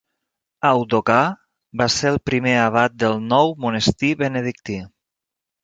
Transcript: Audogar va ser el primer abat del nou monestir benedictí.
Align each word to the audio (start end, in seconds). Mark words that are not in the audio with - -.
Audogar 0.69 1.19
va 1.83 1.87
ser 1.97 2.09
el 2.15 2.17
primer 2.31 2.55
abat 2.63 2.97
del 3.05 3.21
nou 3.29 3.55
monestir 3.67 4.13
benedictí. 4.25 4.83